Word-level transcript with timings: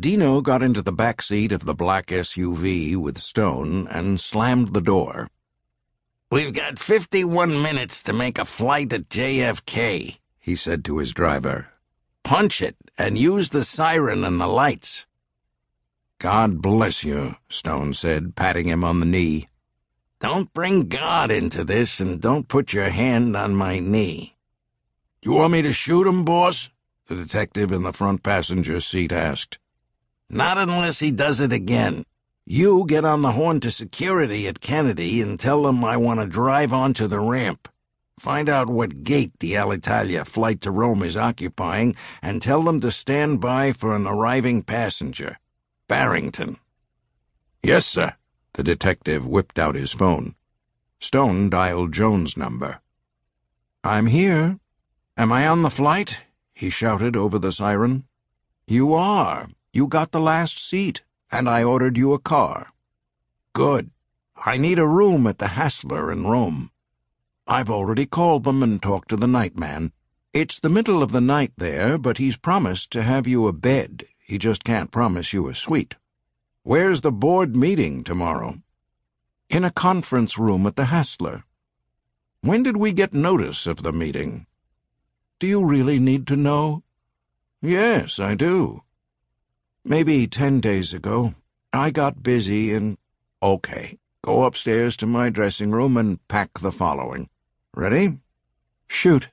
Dino 0.00 0.40
got 0.40 0.62
into 0.62 0.80
the 0.80 0.92
back 0.92 1.20
seat 1.20 1.52
of 1.52 1.66
the 1.66 1.74
black 1.74 2.06
SUV 2.06 2.96
with 2.96 3.18
Stone 3.18 3.86
and 3.88 4.18
slammed 4.18 4.72
the 4.72 4.80
door. 4.80 5.28
We've 6.30 6.54
got 6.54 6.78
51 6.78 7.60
minutes 7.60 8.02
to 8.04 8.14
make 8.14 8.38
a 8.38 8.46
flight 8.46 8.94
at 8.94 9.10
JFK, 9.10 10.16
he 10.38 10.56
said 10.56 10.86
to 10.86 10.98
his 10.98 11.12
driver. 11.12 11.68
Punch 12.24 12.62
it 12.62 12.76
and 12.96 13.18
use 13.18 13.50
the 13.50 13.62
siren 13.62 14.24
and 14.24 14.40
the 14.40 14.46
lights. 14.46 15.04
God 16.18 16.62
bless 16.62 17.04
you, 17.04 17.36
Stone 17.50 17.92
said, 17.92 18.34
patting 18.36 18.68
him 18.68 18.82
on 18.82 19.00
the 19.00 19.06
knee. 19.06 19.48
Don't 20.18 20.50
bring 20.54 20.88
God 20.88 21.30
into 21.30 21.62
this 21.62 22.00
and 22.00 22.22
don't 22.22 22.48
put 22.48 22.72
your 22.72 22.88
hand 22.88 23.36
on 23.36 23.54
my 23.54 23.80
knee. 23.80 24.34
You 25.20 25.32
want 25.32 25.52
me 25.52 25.60
to 25.60 25.74
shoot 25.74 26.06
him, 26.06 26.24
boss? 26.24 26.70
The 27.08 27.16
detective 27.16 27.70
in 27.70 27.82
the 27.82 27.92
front 27.92 28.22
passenger 28.22 28.80
seat 28.80 29.12
asked. 29.12 29.58
Not 30.32 30.58
unless 30.58 31.00
he 31.00 31.10
does 31.10 31.40
it 31.40 31.52
again. 31.52 32.04
You 32.46 32.86
get 32.86 33.04
on 33.04 33.22
the 33.22 33.32
horn 33.32 33.58
to 33.60 33.70
security 33.70 34.46
at 34.46 34.60
Kennedy 34.60 35.20
and 35.20 35.38
tell 35.38 35.64
them 35.64 35.84
I 35.84 35.96
want 35.96 36.20
to 36.20 36.26
drive 36.26 36.72
onto 36.72 37.08
the 37.08 37.20
ramp. 37.20 37.68
Find 38.18 38.48
out 38.48 38.70
what 38.70 39.02
gate 39.02 39.32
the 39.40 39.54
Alitalia 39.54 40.24
flight 40.24 40.60
to 40.60 40.70
Rome 40.70 41.02
is 41.02 41.16
occupying 41.16 41.96
and 42.22 42.40
tell 42.40 42.62
them 42.62 42.78
to 42.80 42.92
stand 42.92 43.40
by 43.40 43.72
for 43.72 43.94
an 43.96 44.06
arriving 44.06 44.62
passenger. 44.62 45.38
Barrington. 45.88 46.58
Yes, 47.62 47.86
sir. 47.86 48.14
The 48.52 48.62
detective 48.62 49.26
whipped 49.26 49.58
out 49.58 49.74
his 49.74 49.92
phone. 49.92 50.36
Stone 51.00 51.50
dialed 51.50 51.92
Joan's 51.92 52.36
number. 52.36 52.80
I'm 53.82 54.06
here. 54.06 54.60
Am 55.16 55.32
I 55.32 55.48
on 55.48 55.62
the 55.62 55.70
flight? 55.70 56.22
he 56.54 56.70
shouted 56.70 57.16
over 57.16 57.38
the 57.38 57.52
siren. 57.52 58.04
You 58.66 58.92
are. 58.94 59.48
You 59.72 59.86
got 59.86 60.12
the 60.12 60.20
last 60.20 60.58
seat, 60.58 61.02
and 61.30 61.48
I 61.48 61.62
ordered 61.62 61.96
you 61.96 62.12
a 62.12 62.18
car. 62.18 62.72
Good. 63.52 63.90
I 64.36 64.56
need 64.56 64.78
a 64.78 64.86
room 64.86 65.26
at 65.26 65.38
the 65.38 65.48
Hassler 65.48 66.10
in 66.10 66.26
Rome. 66.26 66.70
I've 67.46 67.70
already 67.70 68.06
called 68.06 68.44
them 68.44 68.62
and 68.62 68.82
talked 68.82 69.08
to 69.10 69.16
the 69.16 69.26
nightman. 69.26 69.92
It's 70.32 70.60
the 70.60 70.70
middle 70.70 71.02
of 71.02 71.12
the 71.12 71.20
night 71.20 71.52
there, 71.56 71.98
but 71.98 72.18
he's 72.18 72.36
promised 72.36 72.90
to 72.92 73.02
have 73.02 73.26
you 73.26 73.46
a 73.46 73.52
bed 73.52 74.06
he 74.30 74.38
just 74.38 74.62
can't 74.62 74.92
promise 74.92 75.32
you 75.32 75.48
a 75.48 75.54
suite. 75.56 75.96
Where's 76.62 77.00
the 77.00 77.10
board 77.10 77.56
meeting 77.56 78.04
tomorrow? 78.04 78.62
In 79.48 79.64
a 79.64 79.72
conference 79.72 80.38
room 80.38 80.68
at 80.68 80.76
the 80.76 80.84
Hassler. 80.84 81.42
When 82.40 82.62
did 82.62 82.76
we 82.76 82.92
get 82.92 83.12
notice 83.12 83.66
of 83.66 83.82
the 83.82 83.92
meeting? 83.92 84.46
Do 85.40 85.48
you 85.48 85.64
really 85.64 85.98
need 85.98 86.28
to 86.28 86.36
know? 86.36 86.84
Yes, 87.60 88.20
I 88.20 88.36
do. 88.36 88.84
Maybe 89.84 90.26
ten 90.26 90.60
days 90.60 90.92
ago. 90.92 91.34
I 91.72 91.90
got 91.90 92.22
busy 92.22 92.74
and. 92.74 92.98
Okay. 93.42 93.98
Go 94.22 94.44
upstairs 94.44 94.96
to 94.98 95.06
my 95.06 95.30
dressing 95.30 95.70
room 95.70 95.96
and 95.96 96.26
pack 96.28 96.58
the 96.58 96.72
following. 96.72 97.28
Ready? 97.74 98.18
Shoot. 98.86 99.30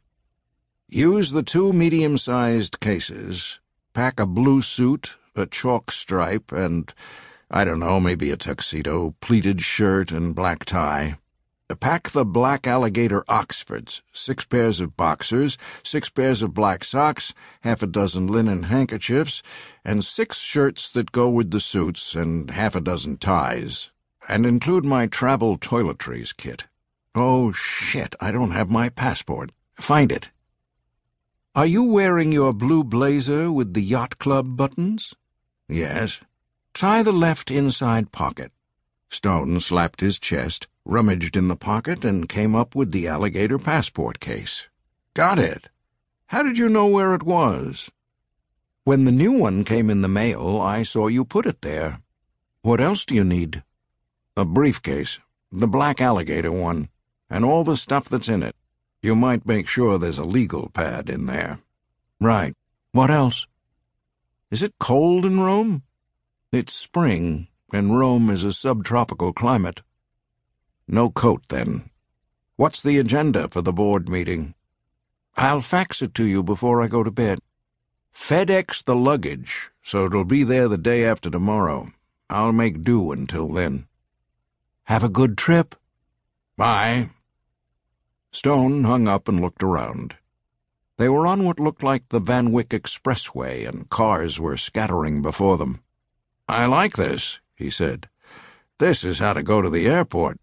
Use 0.87 1.31
the 1.31 1.43
two 1.43 1.73
medium 1.73 2.17
sized 2.17 2.79
cases 2.79 3.59
pack 3.97 4.19
a 4.19 4.27
blue 4.27 4.61
suit, 4.61 5.15
a 5.35 5.47
chalk 5.47 5.89
stripe, 5.89 6.51
and, 6.51 6.93
I 7.49 7.65
don't 7.65 7.79
know, 7.79 7.99
maybe 7.99 8.29
a 8.29 8.37
tuxedo, 8.37 9.15
pleated 9.21 9.59
shirt, 9.59 10.11
and 10.11 10.35
black 10.35 10.65
tie. 10.65 11.17
Pack 11.75 12.09
the 12.11 12.23
black 12.23 12.65
alligator 12.65 13.25
Oxfords, 13.27 14.01
six 14.13 14.45
pairs 14.45 14.79
of 14.79 14.95
boxers, 14.95 15.57
six 15.83 16.09
pairs 16.09 16.41
of 16.41 16.53
black 16.53 16.83
socks, 16.83 17.33
half 17.61 17.83
a 17.83 17.87
dozen 17.87 18.27
linen 18.27 18.63
handkerchiefs, 18.63 19.43
and 19.83 20.03
six 20.03 20.39
shirts 20.39 20.89
that 20.91 21.11
go 21.11 21.29
with 21.29 21.51
the 21.51 21.59
suits, 21.59 22.15
and 22.15 22.51
half 22.51 22.75
a 22.75 22.81
dozen 22.81 23.17
ties. 23.17 23.91
And 24.29 24.45
include 24.45 24.85
my 24.85 25.07
travel 25.07 25.57
toiletries 25.57 26.35
kit. 26.35 26.67
Oh, 27.13 27.51
shit, 27.51 28.15
I 28.21 28.31
don't 28.31 28.51
have 28.51 28.69
my 28.69 28.87
passport. 28.89 29.51
Find 29.75 30.11
it. 30.11 30.31
Are 31.53 31.65
you 31.65 31.83
wearing 31.83 32.31
your 32.31 32.53
blue 32.53 32.83
blazer 32.83 33.51
with 33.51 33.73
the 33.73 33.81
yacht 33.81 34.19
club 34.19 34.55
buttons? 34.55 35.15
Yes. 35.67 36.21
Try 36.73 37.03
the 37.03 37.11
left 37.11 37.51
inside 37.51 38.11
pocket. 38.11 38.51
Stone 39.09 39.59
slapped 39.61 40.01
his 40.01 40.19
chest, 40.19 40.67
rummaged 40.87 41.35
in 41.35 41.47
the 41.47 41.55
pocket, 41.55 42.05
and 42.05 42.29
came 42.29 42.55
up 42.55 42.75
with 42.75 42.91
the 42.91 43.07
alligator 43.07 43.59
passport 43.59 44.19
case. 44.19 44.69
Got 45.13 45.39
it. 45.39 45.69
How 46.27 46.43
did 46.43 46.57
you 46.57 46.69
know 46.69 46.87
where 46.87 47.13
it 47.13 47.23
was? 47.23 47.89
When 48.83 49.03
the 49.03 49.11
new 49.11 49.33
one 49.33 49.63
came 49.63 49.89
in 49.89 50.01
the 50.01 50.07
mail, 50.07 50.59
I 50.61 50.83
saw 50.83 51.07
you 51.07 51.25
put 51.25 51.45
it 51.45 51.61
there. 51.61 51.99
What 52.61 52.79
else 52.79 53.05
do 53.05 53.15
you 53.15 53.23
need? 53.23 53.63
A 54.35 54.45
briefcase, 54.45 55.19
the 55.51 55.67
black 55.67 55.99
alligator 55.99 56.51
one, 56.51 56.89
and 57.29 57.43
all 57.43 57.63
the 57.63 57.77
stuff 57.77 58.07
that's 58.07 58.29
in 58.29 58.43
it. 58.43 58.55
You 59.01 59.15
might 59.15 59.45
make 59.45 59.67
sure 59.67 59.97
there's 59.97 60.17
a 60.17 60.23
legal 60.23 60.69
pad 60.69 61.09
in 61.09 61.25
there. 61.25 61.59
Right. 62.19 62.53
What 62.91 63.09
else? 63.09 63.45
Is 64.49 64.63
it 64.63 64.73
cold 64.79 65.25
in 65.25 65.39
Rome? 65.39 65.83
It's 66.51 66.73
spring, 66.73 67.47
and 67.73 67.99
Rome 67.99 68.29
is 68.29 68.43
a 68.43 68.53
subtropical 68.53 69.33
climate. 69.33 69.81
No 70.87 71.09
coat, 71.09 71.43
then. 71.49 71.89
What's 72.55 72.81
the 72.81 72.97
agenda 72.97 73.49
for 73.49 73.61
the 73.61 73.73
board 73.73 74.07
meeting? 74.07 74.55
I'll 75.35 75.61
fax 75.61 76.01
it 76.01 76.15
to 76.15 76.25
you 76.25 76.41
before 76.41 76.81
I 76.81 76.87
go 76.87 77.03
to 77.03 77.11
bed. 77.11 77.39
FedEx 78.13 78.83
the 78.83 78.95
luggage, 78.95 79.69
so 79.83 80.05
it'll 80.05 80.25
be 80.25 80.43
there 80.43 80.67
the 80.67 80.77
day 80.77 81.05
after 81.05 81.29
tomorrow. 81.29 81.91
I'll 82.29 82.51
make 82.51 82.83
do 82.83 83.11
until 83.11 83.49
then. 83.49 83.87
Have 84.85 85.03
a 85.03 85.09
good 85.09 85.37
trip. 85.37 85.75
Bye. 86.55 87.11
Stone 88.31 88.85
hung 88.85 89.07
up 89.07 89.27
and 89.27 89.39
looked 89.39 89.61
around. 89.61 90.15
They 90.97 91.09
were 91.09 91.27
on 91.27 91.43
what 91.43 91.59
looked 91.59 91.83
like 91.83 92.09
the 92.09 92.19
Van 92.19 92.51
Wyck 92.51 92.69
Expressway, 92.69 93.67
and 93.67 93.89
cars 93.89 94.39
were 94.39 94.57
scattering 94.57 95.21
before 95.21 95.57
them. 95.57 95.81
I 96.49 96.65
like 96.65 96.95
this, 96.95 97.39
he 97.55 97.69
said. 97.69 98.09
This 98.79 99.03
is 99.03 99.19
how 99.19 99.33
to 99.33 99.43
go 99.43 99.61
to 99.61 99.69
the 99.69 99.85
airport. 99.85 100.39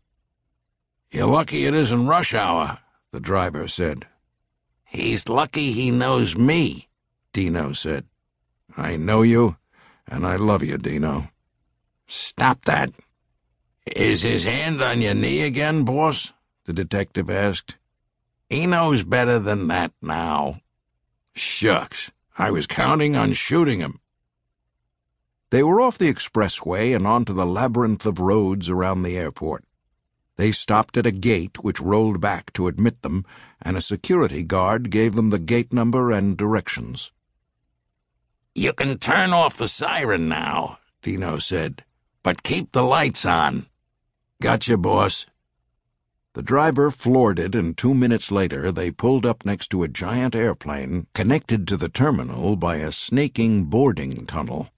You're 1.10 1.26
lucky 1.26 1.66
it 1.66 1.74
isn't 1.74 2.06
rush 2.06 2.34
hour, 2.34 2.78
the 3.12 3.20
driver 3.20 3.68
said. 3.68 4.06
He's 4.84 5.28
lucky 5.28 5.72
he 5.72 5.90
knows 5.90 6.36
me, 6.36 6.88
Dino 7.32 7.72
said. 7.72 8.06
I 8.76 8.96
know 8.96 9.22
you, 9.22 9.56
and 10.06 10.26
I 10.26 10.36
love 10.36 10.62
you, 10.62 10.78
Dino. 10.78 11.28
Stop 12.06 12.64
that. 12.64 12.90
Is 13.86 14.22
his 14.22 14.44
hand 14.44 14.82
on 14.82 15.00
your 15.00 15.14
knee 15.14 15.42
again, 15.42 15.84
boss? 15.84 16.32
the 16.64 16.72
detective 16.72 17.28
asked. 17.28 17.76
He 18.48 18.66
knows 18.66 19.02
better 19.02 19.38
than 19.38 19.68
that 19.68 19.92
now. 20.00 20.60
Shucks, 21.34 22.10
I 22.38 22.50
was 22.50 22.66
counting 22.66 23.16
on 23.16 23.32
shooting 23.32 23.80
him. 23.80 24.00
They 25.50 25.62
were 25.62 25.80
off 25.80 25.98
the 25.98 26.12
expressway 26.12 26.96
and 26.96 27.06
onto 27.06 27.32
the 27.32 27.46
labyrinth 27.46 28.06
of 28.06 28.18
roads 28.18 28.68
around 28.68 29.02
the 29.02 29.16
airport. 29.16 29.64
They 30.36 30.50
stopped 30.50 30.96
at 30.96 31.06
a 31.06 31.12
gate 31.12 31.62
which 31.62 31.80
rolled 31.80 32.20
back 32.20 32.52
to 32.54 32.66
admit 32.66 33.02
them, 33.02 33.24
and 33.62 33.76
a 33.76 33.82
security 33.82 34.42
guard 34.42 34.90
gave 34.90 35.14
them 35.14 35.30
the 35.30 35.38
gate 35.38 35.72
number 35.72 36.10
and 36.10 36.36
directions. 36.36 37.12
You 38.54 38.72
can 38.72 38.98
turn 38.98 39.32
off 39.32 39.56
the 39.56 39.68
siren 39.68 40.28
now, 40.28 40.78
Dino 41.02 41.38
said, 41.38 41.84
but 42.22 42.42
keep 42.42 42.72
the 42.72 42.82
lights 42.82 43.24
on. 43.24 43.66
Gotcha, 44.40 44.76
boss. 44.76 45.26
The 46.34 46.42
driver 46.42 46.90
floored 46.90 47.38
it, 47.38 47.54
and 47.54 47.76
two 47.76 47.94
minutes 47.94 48.32
later 48.32 48.72
they 48.72 48.90
pulled 48.90 49.24
up 49.24 49.44
next 49.44 49.68
to 49.68 49.84
a 49.84 49.88
giant 49.88 50.34
airplane 50.34 51.06
connected 51.14 51.68
to 51.68 51.76
the 51.76 51.88
terminal 51.88 52.56
by 52.56 52.76
a 52.76 52.90
snaking 52.90 53.66
boarding 53.66 54.26
tunnel. 54.26 54.70